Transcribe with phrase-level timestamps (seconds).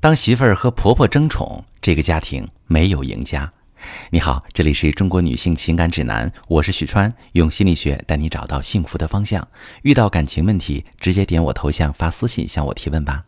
[0.00, 3.52] 当媳妇儿和婆婆争宠，这个家庭没有赢家。
[4.10, 9.44] 你好，这里是中国女性情感指南，我是许川，用心理学带你找到幸福的方向。
[9.82, 13.24] 遇到感情问题，直接点我头像发私信向我提问吧。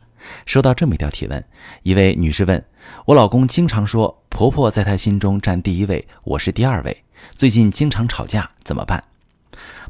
[0.46, 1.44] 收到这么一条提问，
[1.82, 2.64] 一位女士问
[3.06, 7.02] 我老公经常说婆婆在他心中占第一位，我是第二位，
[7.32, 9.02] 最近经常吵架，怎么办？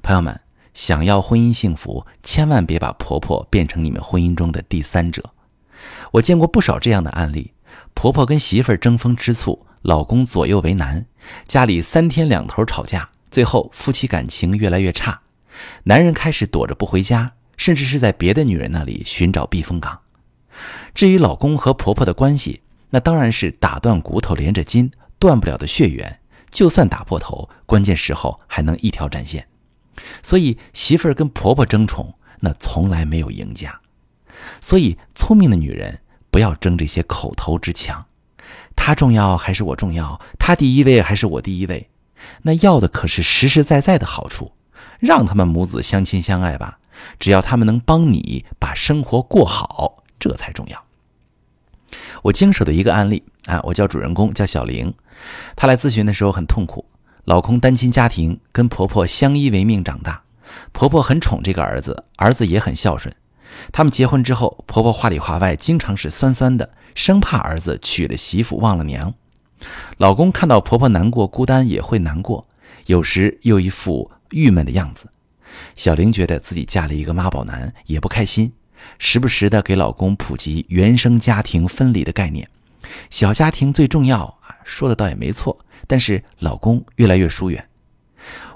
[0.03, 0.41] 朋友们，
[0.73, 5.23] 想要婚姻幸福，千万别把婆婆变成你们婚姻中的第三者。
[6.13, 7.53] 我见过不少这样的案例：
[7.95, 11.07] 婆婆跟媳妇争风吃醋，老公左右为难，
[11.47, 15.21] 家里三天两头吵架，最后夫妻感情越来越差，
[15.85, 20.01] 男人开始躲着不回家，甚至是在别的女人那里寻找避风港。
[20.95, 29.47] 至于老公和婆婆的关系，那当然是打断骨头连着筋，断不了的血缘，就算打破头，关键时候还能一条战线。
[30.23, 33.80] 所以媳妇儿跟婆婆争宠，那从来没有赢家。
[34.61, 38.07] 所以，聪明的女人不要争这些口头之强，
[38.75, 40.21] 他重要还是我重要？
[40.39, 41.89] 他第一位还是我第一位？
[42.43, 44.53] 那要的可是实实在在的好处，
[44.99, 46.79] 让他们母子相亲相爱吧。
[47.19, 50.85] 只要他们能帮你把生活过好，这才重要。
[52.25, 54.93] 我经手的一个案例啊，我叫主人公叫小玲，
[55.57, 56.85] 她来咨询的时候很痛苦，
[57.25, 60.23] 老公单亲家庭，跟婆婆相依为命长大，
[60.73, 63.15] 婆婆很宠这个儿子，儿子也很孝顺。
[63.73, 69.15] 他们结婚之后，婆婆话里话外经常是酸酸的，生怕儿子娶了媳妇忘了娘。
[69.99, 72.47] 老公看到婆婆难过孤单也会难过，
[72.87, 75.09] 有时又一副郁闷的样子。
[75.77, 78.53] 小玲觉得自己嫁了一个妈宝男，也不开心，
[78.99, 82.49] 时不时的给老公普及原生家庭分离的概念。
[83.11, 87.69] 小家庭最重要啊，说的倒也没错，但是老公越来越疏远。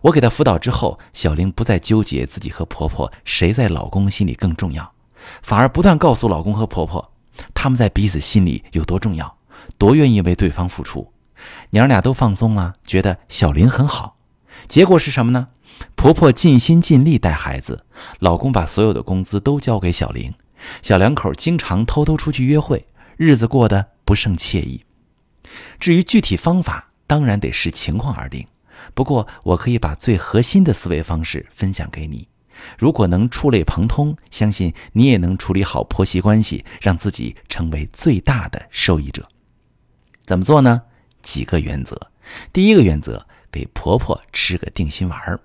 [0.03, 4.93] 我给她辅导之后，小玲不再纠结自己和婆婆谁在老公心里更重要，
[5.43, 7.13] 反而不断告诉老公和婆婆，
[7.55, 9.39] 他们在彼此心里有多重要，
[9.79, 11.13] 多愿意为对方付出。
[11.71, 14.17] 娘俩都放松了，觉得小玲很好。
[14.69, 15.49] 结果是什么呢？
[15.97, 17.85] 婆婆尽心尽力带孩子，
[18.21, 20.33] 老公把所有的工资都交给小玲，
[20.83, 22.87] 小两口经常偷偷出去约会，
[23.17, 24.85] 日子过得不胜惬意。
[25.81, 28.47] 至于具体方法，当然得视情况而定。
[28.95, 32.29] 不过，我可以把最核心的思维方式分享给你。
[32.79, 39.27] 如果能触类旁通，相信你也能处理好婆媳关系，让自己成为最大的受益者。
[40.25, 40.83] 怎么做呢？
[41.21, 42.11] 几个原则。
[42.53, 45.41] 第一个原则，给婆婆吃个定心丸儿。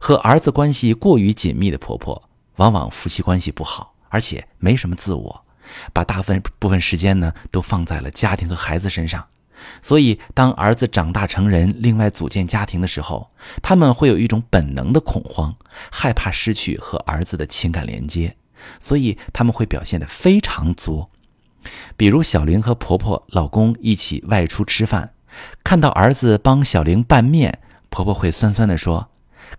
[0.00, 5.44] 和儿子关系过于紧密的婆婆，往往夫妻关系不好，而且没什么自我，
[5.92, 9.28] 把大部分部分时间呢都放在了家庭和孩子身上。
[9.82, 13.30] 所以，当儿子长大成人，另外组建家庭的时候，
[13.62, 15.54] 他们会有一种本能的恐慌，
[15.90, 18.36] 害怕失去和儿子的情感连接，
[18.78, 21.10] 所以他们会表现得非常作。
[21.96, 25.12] 比如，小玲和婆婆、老公一起外出吃饭，
[25.62, 27.60] 看到儿子帮小玲拌面，
[27.90, 29.10] 婆婆会酸酸地说：“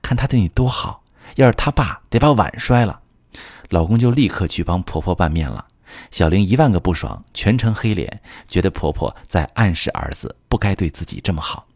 [0.02, 1.04] 看他对你多好，
[1.36, 3.02] 要是他爸得把碗摔了。”
[3.70, 5.68] 老公就立刻去帮婆婆拌面了。
[6.12, 11.68] 小玲一万个不爽，全程黑脸，觉得婆婆在暗示儿子不该对自己这么好。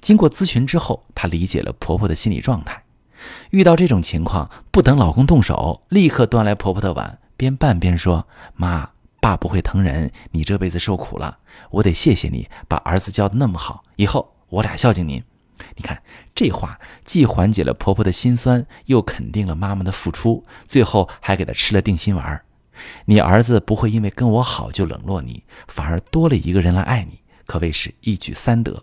[0.00, 2.82] 经过咨询之后，她理解了婆婆的心理状态。
[3.50, 8.26] 遇到这种情况，不等老公动手，立刻端来婆婆的碗，边拌边说
[8.56, 11.38] ：“妈，爸不会疼人，你这辈子受苦了，
[11.70, 15.22] 我得谢谢你把儿子教的那么好，以后我俩孝敬您。”
[15.76, 16.02] 你看
[16.34, 22.42] 这话，既缓解了婆婆的心酸，又肯定了妈妈的付出，最后还给她吃了定心丸。
[23.04, 28.82] 你儿子不会因为跟我好就冷落你，反而多了一个人来爱你，可谓是一举三得。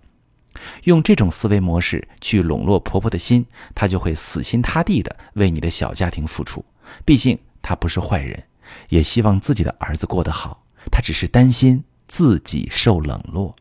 [0.85, 6.66] 用这种思维模式去笼络婆婆的心，她就会死心塌地的为你的小家庭付出。
[7.06, 8.44] 毕竟她不是坏人，
[8.90, 13.56] 也希望自己的儿子过得好，她只是担心自己受冷落。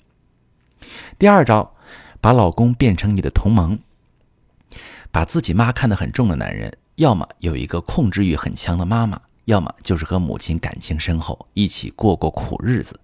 [1.18, 1.74] 第二招，
[2.20, 3.78] 把老公变成你的同盟。
[5.12, 9.20] 把自己妈看得很重的男人，要么有一个控制欲很强的妈妈。
[9.46, 12.98] 要么就是和母亲感情深厚，一起过过苦日子。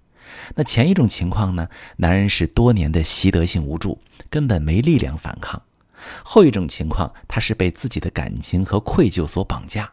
[0.54, 1.68] 那前一种情况呢？
[1.96, 5.60] 男人是多年的习得性无助，根本没力量反抗；
[6.24, 9.92] 后一种情况，他是被自己的感情和愧疚所绑架。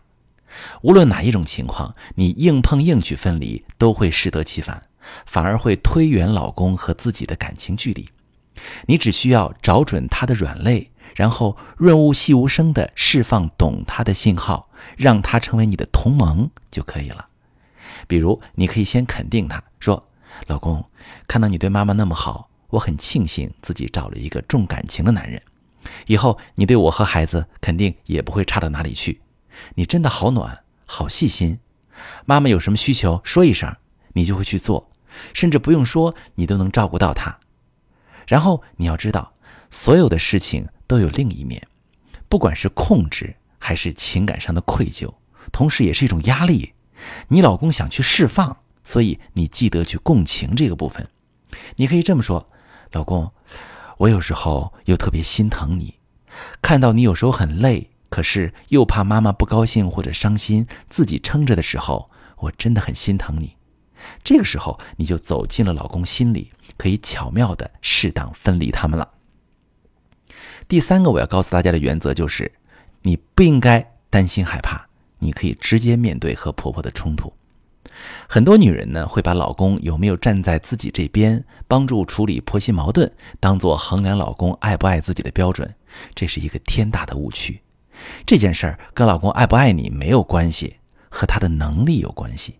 [0.81, 4.81] 无论哪一种情况，你硬碰硬去分离，都会适得其反，
[5.25, 8.09] 反而会推远老公和自己的感情距离。
[8.87, 10.91] 你只需要找准他的软肋。
[11.19, 17.27] 然后润物细无声地释放懂他的信号，让他成为你的同盟就可以了。
[18.07, 20.07] 比如，你可以先肯定他说
[20.47, 20.81] ：“老公，
[21.27, 25.41] 看到你对妈妈那么好，我很庆幸自己找了一个重感情的男人。
[26.07, 29.19] 以后你对我和孩子肯定也不会差到哪里去。
[29.75, 31.59] 你真的好暖，好细心。
[32.23, 33.75] 妈妈有什么需求说一声，
[34.13, 34.89] 你就会去做，
[35.33, 37.39] 甚至不用说，你都能照顾到他。
[38.25, 39.33] 然后你要知道，
[39.69, 41.67] 所有的事情都有另一面，
[42.27, 45.13] 不管是控制还是情感上的愧疚，
[45.51, 46.73] 同时也是一种压力。
[47.27, 51.07] 你老公想去释放，所以你记得去共情这个部分。
[51.75, 52.49] 你可以这么说
[52.91, 53.31] ：“老公，
[53.99, 55.99] 我有时候又特别心疼你，
[56.59, 63.57] 看到你有时候很累，可是又怕妈妈不高兴或者伤心，自己撑着的时候，我真的很心疼你。”
[64.23, 69.07] 这个时候，你就走进了老公心里，可以巧妙的适当分离他们了。
[70.69, 72.51] 第三个我要告诉大家的原则就是，
[73.01, 74.79] 你不应该担心害怕，
[75.17, 77.33] 你可以直接面对和婆婆的冲突。
[78.27, 85.73] 很多女人呢，会把老公有没有站在自己这边，帮助处理婆媳矛盾，当做衡量老公爱不爱自己的标准，
[86.13, 87.59] 这是一个天大的误区。
[88.23, 90.75] 这件事儿跟老公爱不爱你没有关系，
[91.09, 92.59] 和他的能力有关系。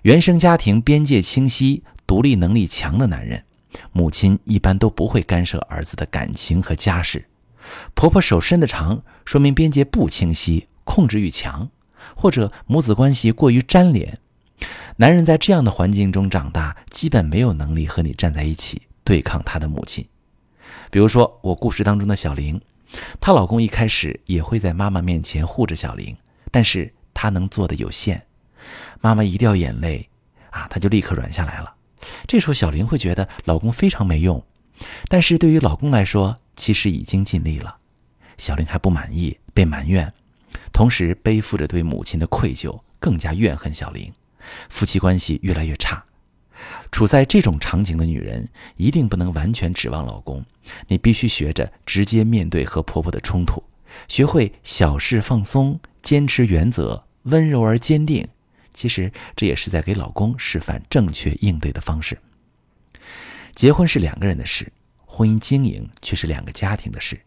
[0.00, 3.44] 原生家庭边界清晰、独立能力强的男人，
[3.92, 7.26] 母亲一般都不会干涉儿子的感情和家事。
[7.94, 11.68] 婆婆手伸得长，说明边界不清晰、控制欲强，
[12.14, 14.18] 或者母子关系过于粘连。
[14.96, 20.06] 男人在这样的环境中长大，基本没有能力和你站在一起对抗他的母亲。
[20.90, 22.60] 比如说，我故事当中的小玲，
[23.20, 26.16] 她老公一开始也会在妈妈面前护着小玲，
[26.50, 28.26] 但是他能做的有限。
[29.00, 30.08] 妈妈一掉眼泪，
[30.50, 31.74] 啊，他就立刻软下来了。
[32.26, 34.44] 这时候，小玲会觉得老公非常没用，
[35.08, 37.78] 但是对于老公来说，其实已经尽力了。
[38.36, 40.12] 小玲还不满意，被埋怨，
[40.72, 44.12] 同时背负着对母亲的愧疚，更加怨恨小玲。
[44.68, 46.04] 夫妻关系越来越差，
[46.90, 50.44] 处在这种场景的女人一定不能完全指望老公，
[50.86, 53.62] 你必须学着直接面对和婆婆的冲突，
[54.06, 58.26] 学会小事放松，坚持原则，温柔而坚定。
[58.78, 62.16] 其实这也是在给老公示范正确应对的方式。
[63.52, 64.72] 结婚是两个人的事，
[65.04, 67.20] 婚姻经营却是两个家庭的事。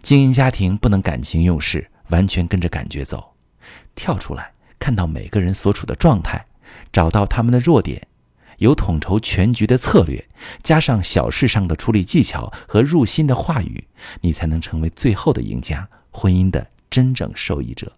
[0.00, 3.34] 经营家庭不能感情用事，完全跟着感觉走，
[3.94, 4.54] 跳出来。
[4.78, 6.46] 看到每个人所处的状态，
[6.90, 8.08] 找到他们的弱点，
[8.56, 10.26] 有统筹全局的策略，
[10.62, 13.86] 加上小事上的处理技巧和入心的话语，
[14.22, 17.97] 你才能成为最后的赢家，婚姻的真正受益者。